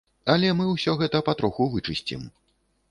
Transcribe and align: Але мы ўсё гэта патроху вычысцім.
Але 0.35 0.49
мы 0.61 0.65
ўсё 0.69 0.95
гэта 1.03 1.21
патроху 1.29 1.69
вычысцім. 1.77 2.27